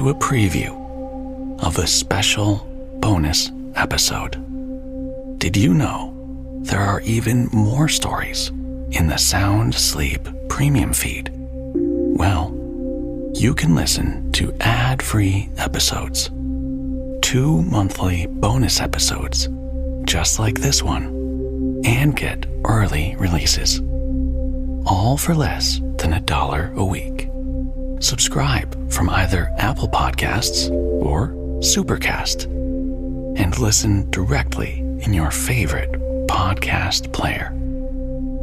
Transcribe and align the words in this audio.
to 0.00 0.08
a 0.08 0.14
preview 0.14 0.70
of 1.62 1.76
a 1.76 1.86
special 1.86 2.66
bonus 3.00 3.52
episode. 3.74 4.32
Did 5.38 5.58
you 5.58 5.74
know 5.74 6.14
there 6.62 6.80
are 6.80 7.02
even 7.02 7.50
more 7.52 7.86
stories 7.86 8.48
in 8.92 9.08
the 9.08 9.18
Sound 9.18 9.74
Sleep 9.74 10.26
Premium 10.48 10.94
feed? 10.94 11.30
Well, 11.34 12.50
you 13.34 13.52
can 13.52 13.74
listen 13.74 14.32
to 14.32 14.54
ad 14.60 15.02
free 15.02 15.50
episodes, 15.58 16.30
two 17.20 17.60
monthly 17.64 18.26
bonus 18.26 18.80
episodes, 18.80 19.50
just 20.04 20.38
like 20.38 20.60
this 20.60 20.82
one, 20.82 21.82
and 21.84 22.16
get 22.16 22.46
early 22.64 23.16
releases. 23.18 23.82
All 24.86 25.18
for 25.18 25.34
less 25.34 25.78
than 25.98 26.14
a 26.14 26.20
dollar 26.20 26.72
a 26.74 26.84
week. 26.86 27.28
Subscribe 28.00 28.79
from 28.90 29.08
either 29.10 29.52
Apple 29.56 29.88
Podcasts 29.88 30.70
or 30.70 31.28
Supercast 31.60 32.44
and 33.38 33.58
listen 33.58 34.10
directly 34.10 34.80
in 35.02 35.14
your 35.14 35.30
favorite 35.30 35.92
podcast 36.26 37.12
player. 37.12 37.52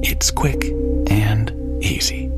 It's 0.02 0.32
quick 0.32 0.64
and 1.10 1.52
easy. 1.84 2.30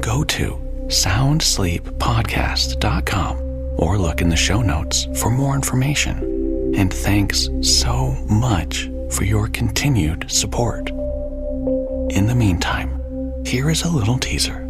Go 0.00 0.22
to 0.24 0.58
soundsleeppodcast.com 0.86 3.38
or 3.78 3.98
look 3.98 4.20
in 4.20 4.28
the 4.28 4.36
show 4.36 4.62
notes 4.62 5.08
for 5.16 5.30
more 5.30 5.54
information. 5.54 6.74
And 6.76 6.92
thanks 6.92 7.48
so 7.62 8.12
much 8.28 8.90
for 9.10 9.24
your 9.24 9.48
continued 9.48 10.30
support. 10.30 10.90
In 10.90 12.26
the 12.26 12.34
meantime, 12.34 13.00
here 13.44 13.70
is 13.70 13.82
a 13.82 13.90
little 13.90 14.18
teaser 14.18 14.68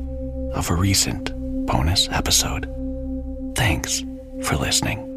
of 0.54 0.70
a 0.70 0.74
recent 0.74 1.32
bonus 1.66 2.08
episode. 2.10 2.66
Thanks 3.56 4.04
for 4.42 4.56
listening. 4.56 5.08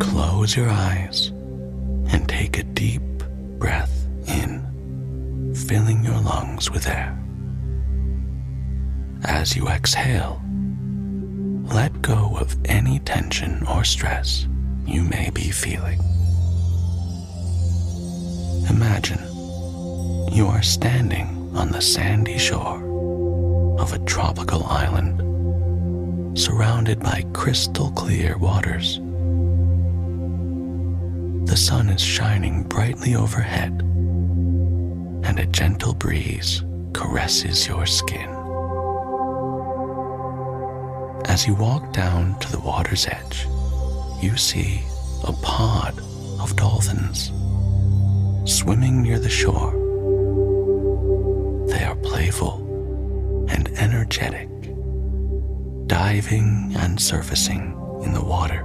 Close 0.00 0.56
your 0.56 0.68
eyes 0.68 1.28
and 2.08 2.28
take 2.28 2.58
a 2.58 2.62
deep 2.62 3.02
breath 3.58 4.06
in, 4.28 5.54
filling 5.54 6.04
your 6.04 6.20
lungs 6.20 6.70
with 6.70 6.86
air. 6.86 7.18
As 9.24 9.56
you 9.56 9.68
exhale, 9.68 10.40
let 11.64 12.00
go 12.02 12.36
of 12.38 12.56
any 12.66 13.00
tension 13.00 13.66
or 13.66 13.82
stress 13.82 14.46
you 14.86 15.02
may 15.02 15.30
be 15.30 15.50
feeling. 15.50 16.00
Imagine 18.68 19.20
you 20.32 20.46
are 20.48 20.62
standing 20.62 21.50
on 21.54 21.70
the 21.70 21.80
sandy 21.80 22.36
shore 22.36 22.82
of 23.80 23.92
a 23.92 23.98
tropical 24.00 24.64
island 24.64 25.22
surrounded 26.38 27.00
by 27.00 27.24
crystal 27.32 27.90
clear 27.92 28.36
waters. 28.38 28.98
The 31.48 31.56
sun 31.56 31.88
is 31.88 32.02
shining 32.02 32.64
brightly 32.64 33.14
overhead, 33.14 33.80
and 35.24 35.38
a 35.38 35.46
gentle 35.46 35.94
breeze 35.94 36.62
caresses 36.92 37.66
your 37.66 37.86
skin. 37.86 38.28
As 41.26 41.46
you 41.46 41.54
walk 41.54 41.92
down 41.92 42.38
to 42.40 42.52
the 42.52 42.60
water's 42.60 43.06
edge, 43.06 43.46
you 44.20 44.36
see 44.36 44.82
a 45.24 45.32
pod 45.32 45.98
of 46.40 46.56
dolphins 46.56 47.30
swimming 48.46 49.02
near 49.02 49.18
the 49.18 49.28
shore. 49.28 49.72
They 51.68 51.82
are 51.84 51.96
playful 51.96 53.46
and 53.50 53.68
energetic, 53.76 54.48
diving 55.88 56.74
and 56.78 57.00
surfacing 57.00 57.72
in 58.04 58.12
the 58.12 58.24
water. 58.24 58.64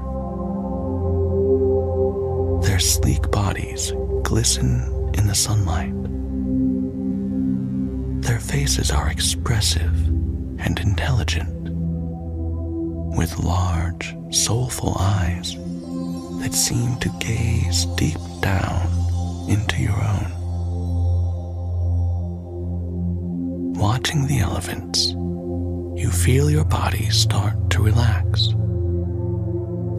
Their 2.61 2.79
sleek 2.79 3.31
bodies 3.31 3.91
glisten 4.21 5.11
in 5.15 5.25
the 5.25 5.35
sunlight. 5.35 5.93
Their 8.21 8.39
faces 8.39 8.91
are 8.91 9.09
expressive 9.09 10.07
and 10.59 10.79
intelligent, 10.79 11.49
with 13.17 13.39
large, 13.39 14.15
soulful 14.29 14.95
eyes 14.99 15.55
that 16.41 16.53
seem 16.53 16.97
to 16.99 17.09
gaze 17.19 17.85
deep 17.97 18.19
down 18.41 18.90
You 26.01 26.11
feel 26.11 26.51
your 26.51 26.65
body 26.65 27.09
start 27.09 27.69
to 27.71 27.81
relax. 27.81 28.49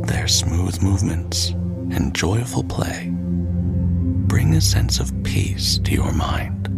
Their 0.09 0.29
smooth 0.29 0.81
movements 0.81 1.51
and 1.91 2.15
joyful 2.15 2.63
play 2.63 3.11
bring 3.13 4.55
a 4.55 4.61
sense 4.61 5.01
of 5.01 5.13
peace 5.25 5.79
to 5.79 5.91
your 5.93 6.13
mind. 6.13 6.69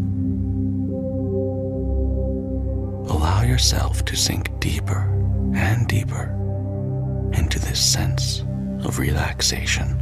Allow 3.10 3.42
yourself 3.42 4.04
to 4.06 4.16
sink 4.16 4.58
deeper 4.60 5.02
and 5.54 5.86
deeper 5.86 6.30
into 7.34 7.58
this 7.58 7.84
sense 7.84 8.44
of 8.82 8.98
relaxation. 8.98 10.00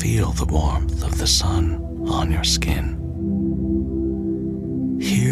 Feel 0.00 0.32
the 0.32 0.46
warmth 0.46 1.04
of 1.04 1.18
the 1.18 1.26
sun 1.26 2.06
on 2.08 2.32
your 2.32 2.44
skin. 2.44 2.99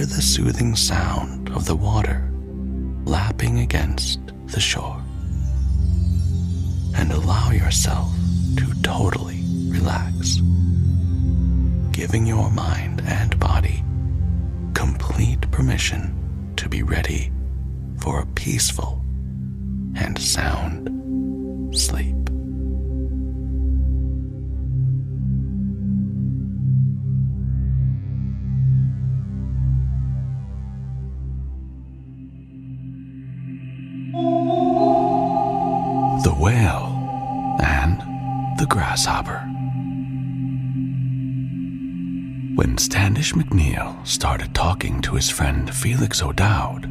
The 0.08 0.22
soothing 0.22 0.74
sound 0.74 1.50
of 1.50 1.66
the 1.66 1.76
water 1.76 2.28
lapping 3.04 3.60
against 3.60 4.20
the 4.46 4.58
shore. 4.58 5.00
And 6.96 7.12
allow 7.12 7.50
yourself 7.50 8.10
to 8.56 8.82
totally 8.82 9.42
relax, 9.68 10.40
giving 11.92 12.26
your 12.26 12.50
mind 12.50 13.02
and 13.06 13.38
body 13.38 13.84
complete 14.74 15.48
permission 15.50 16.52
to 16.56 16.68
be 16.68 16.82
ready 16.82 17.30
for 17.98 18.20
a 18.20 18.26
peaceful 18.28 19.04
and 19.94 20.18
sound 20.18 20.88
sleep. 21.76 22.17
And 36.66 38.00
the 38.58 38.66
Grasshopper. 38.66 39.38
When 42.56 42.76
Standish 42.78 43.32
McNeil 43.32 44.04
started 44.06 44.54
talking 44.54 45.00
to 45.02 45.14
his 45.14 45.30
friend 45.30 45.72
Felix 45.72 46.22
O'Dowd, 46.22 46.90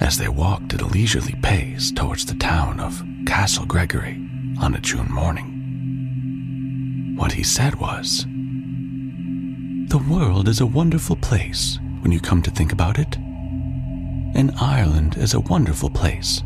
as 0.00 0.18
they 0.18 0.28
walked 0.28 0.74
at 0.74 0.82
a 0.82 0.86
leisurely 0.86 1.34
pace 1.42 1.90
towards 1.90 2.24
the 2.24 2.36
town 2.36 2.78
of 2.78 3.02
Castle 3.26 3.66
Gregory 3.66 4.24
on 4.60 4.74
a 4.74 4.80
June 4.80 5.10
morning, 5.10 5.48
what 7.16 7.32
he 7.32 7.42
said 7.42 7.74
was, 7.76 8.24
The 9.88 10.04
world 10.08 10.48
is 10.48 10.60
a 10.60 10.66
wonderful 10.66 11.16
place 11.16 11.78
when 12.00 12.12
you 12.12 12.20
come 12.20 12.42
to 12.42 12.50
think 12.50 12.72
about 12.72 12.98
it. 12.98 13.16
And 14.34 14.52
Ireland 14.60 15.16
is 15.16 15.34
a 15.34 15.40
wonderful 15.40 15.90
place 15.90 16.42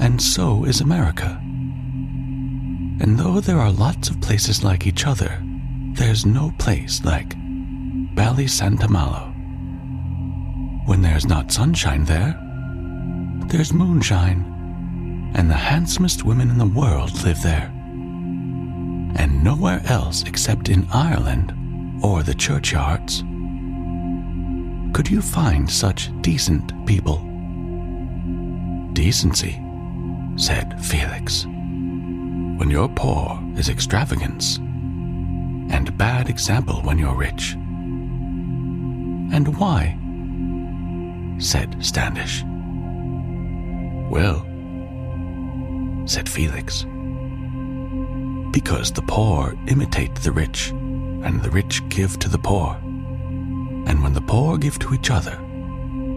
and 0.00 0.20
so 0.20 0.64
is 0.64 0.80
America. 0.80 1.38
And 3.02 3.18
though 3.18 3.40
there 3.40 3.58
are 3.58 3.70
lots 3.70 4.08
of 4.08 4.20
places 4.20 4.64
like 4.64 4.86
each 4.86 5.06
other, 5.06 5.42
there's 5.92 6.26
no 6.26 6.52
place 6.58 7.04
like 7.04 7.34
Bally 8.14 8.46
Santa 8.46 8.88
Malo. 8.88 9.32
When 10.86 11.02
there's 11.02 11.26
not 11.26 11.52
sunshine 11.52 12.04
there, 12.04 12.38
there's 13.46 13.72
moonshine, 13.72 15.32
and 15.34 15.50
the 15.50 15.54
handsomest 15.54 16.24
women 16.24 16.50
in 16.50 16.58
the 16.58 16.66
world 16.66 17.12
live 17.24 17.42
there. 17.42 17.70
And 19.16 19.44
nowhere 19.44 19.82
else 19.84 20.24
except 20.24 20.68
in 20.68 20.86
Ireland 20.92 21.52
or 22.02 22.22
the 22.22 22.34
churchyards 22.34 23.22
could 24.92 25.08
you 25.10 25.22
find 25.22 25.70
such 25.70 26.10
decent 26.20 26.72
people. 26.86 27.18
Decency 28.92 29.60
said 30.36 30.82
Felix. 30.84 31.44
When 31.44 32.70
you're 32.70 32.88
poor 32.88 33.40
is 33.56 33.68
extravagance, 33.68 34.58
and 34.58 35.96
bad 35.96 36.28
example 36.28 36.82
when 36.82 36.98
you're 36.98 37.14
rich. 37.14 37.54
And 39.32 39.56
why? 39.58 39.96
said 41.38 41.76
Standish. 41.84 42.44
Well, 44.10 44.44
said 46.06 46.28
Felix, 46.28 46.84
Because 48.50 48.90
the 48.92 49.04
poor 49.06 49.54
imitate 49.68 50.14
the 50.16 50.32
rich, 50.32 50.70
and 50.70 51.40
the 51.42 51.50
rich 51.50 51.88
give 51.88 52.18
to 52.18 52.28
the 52.28 52.38
poor. 52.38 52.76
And 53.86 54.02
when 54.02 54.12
the 54.12 54.20
poor 54.20 54.58
give 54.58 54.78
to 54.80 54.92
each 54.94 55.10
other, 55.10 55.38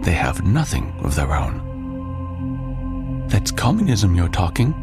they 0.01 0.13
have 0.13 0.43
nothing 0.43 0.91
of 1.03 1.15
their 1.15 1.33
own. 1.33 1.72
That's 3.33 3.51
communism 3.51 4.13
you're 4.13 4.29
talking, 4.29 4.75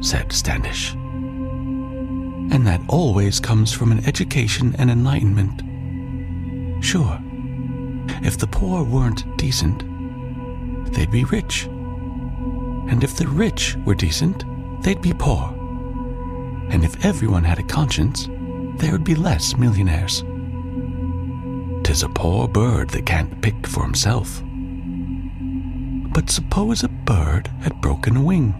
said 0.00 0.32
Standish. 0.32 0.94
And 0.94 2.66
that 2.66 2.80
always 2.88 3.38
comes 3.38 3.70
from 3.70 3.92
an 3.92 4.02
education 4.06 4.74
and 4.78 4.90
enlightenment. 4.90 5.60
Sure, 6.82 7.20
if 8.22 8.38
the 8.38 8.46
poor 8.46 8.82
weren't 8.82 9.36
decent, 9.36 9.84
they'd 10.94 11.10
be 11.10 11.24
rich. 11.24 11.66
And 11.66 13.04
if 13.04 13.14
the 13.16 13.28
rich 13.28 13.76
were 13.84 13.94
decent, 13.94 14.46
they'd 14.82 15.02
be 15.02 15.12
poor. 15.12 15.52
And 16.70 16.82
if 16.82 17.04
everyone 17.04 17.44
had 17.44 17.58
a 17.58 17.62
conscience, 17.64 18.26
there 18.78 18.92
would 18.92 19.04
be 19.04 19.14
less 19.14 19.54
millionaires. 19.58 20.24
Tis 21.84 22.02
a 22.02 22.08
poor 22.08 22.48
bird 22.48 22.88
that 22.90 23.04
can't 23.04 23.42
pick 23.42 23.66
for 23.66 23.82
himself. 23.82 24.42
But 26.16 26.30
suppose 26.30 26.82
a 26.82 26.88
bird 26.88 27.48
had 27.60 27.78
broken 27.82 28.16
a 28.16 28.22
wing 28.22 28.54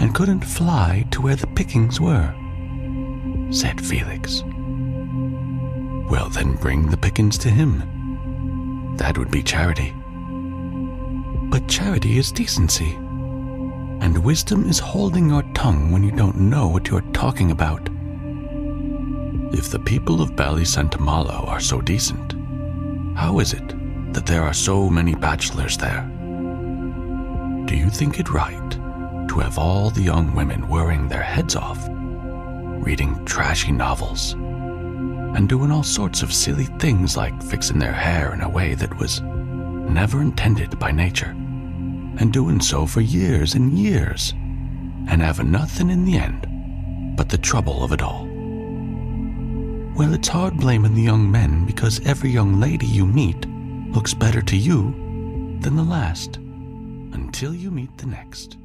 and 0.00 0.12
couldn't 0.12 0.44
fly 0.44 1.06
to 1.12 1.22
where 1.22 1.36
the 1.36 1.46
pickings 1.46 2.00
were, 2.00 2.34
said 3.52 3.80
Felix. 3.80 4.42
Well, 6.10 6.28
then 6.28 6.56
bring 6.56 6.90
the 6.90 6.96
pickings 6.96 7.38
to 7.38 7.50
him. 7.50 8.96
That 8.96 9.16
would 9.16 9.30
be 9.30 9.44
charity. 9.44 9.94
But 11.52 11.68
charity 11.68 12.18
is 12.18 12.32
decency. 12.32 12.94
And 14.00 14.24
wisdom 14.24 14.68
is 14.68 14.80
holding 14.80 15.28
your 15.28 15.44
tongue 15.54 15.92
when 15.92 16.02
you 16.02 16.10
don't 16.10 16.50
know 16.50 16.66
what 16.66 16.88
you're 16.88 17.12
talking 17.12 17.52
about. 17.52 17.88
If 19.52 19.70
the 19.70 19.78
people 19.78 20.20
of 20.20 20.34
Ballysantahmallow 20.34 21.46
are 21.46 21.60
so 21.60 21.80
decent, 21.80 22.32
how 23.16 23.38
is 23.38 23.52
it 23.52 23.85
that 24.16 24.24
there 24.24 24.42
are 24.42 24.54
so 24.54 24.88
many 24.88 25.14
bachelors 25.14 25.76
there? 25.76 26.00
Do 27.66 27.76
you 27.76 27.90
think 27.90 28.18
it 28.18 28.30
right 28.30 28.70
to 29.28 29.40
have 29.40 29.58
all 29.58 29.90
the 29.90 30.00
young 30.00 30.34
women 30.34 30.66
worrying 30.68 31.06
their 31.06 31.22
heads 31.22 31.54
off, 31.54 31.86
reading 31.90 33.22
trashy 33.26 33.72
novels, 33.72 34.32
and 34.32 35.50
doing 35.50 35.70
all 35.70 35.82
sorts 35.82 36.22
of 36.22 36.32
silly 36.32 36.64
things 36.78 37.14
like 37.14 37.42
fixing 37.42 37.78
their 37.78 37.92
hair 37.92 38.32
in 38.32 38.40
a 38.40 38.48
way 38.48 38.72
that 38.72 38.96
was 38.98 39.20
never 39.20 40.22
intended 40.22 40.78
by 40.78 40.90
nature, 40.90 41.36
and 42.18 42.32
doing 42.32 42.58
so 42.58 42.86
for 42.86 43.02
years 43.02 43.54
and 43.54 43.78
years, 43.78 44.32
and 45.10 45.20
having 45.20 45.50
nothing 45.50 45.90
in 45.90 46.06
the 46.06 46.16
end 46.16 46.46
but 47.18 47.28
the 47.28 47.36
trouble 47.36 47.84
of 47.84 47.92
it 47.92 48.00
all? 48.00 48.24
Well, 49.94 50.14
it's 50.14 50.28
hard 50.28 50.56
blaming 50.56 50.94
the 50.94 51.02
young 51.02 51.30
men 51.30 51.66
because 51.66 52.00
every 52.06 52.30
young 52.30 52.58
lady 52.58 52.86
you 52.86 53.04
meet 53.04 53.44
looks 53.96 54.12
better 54.12 54.42
to 54.42 54.58
you 54.58 54.92
than 55.62 55.74
the 55.74 55.82
last 55.82 56.36
until 56.36 57.54
you 57.54 57.70
meet 57.70 57.96
the 57.96 58.06
next. 58.06 58.58